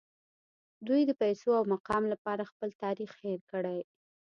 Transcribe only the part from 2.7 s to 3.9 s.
تاریخ هیر کړی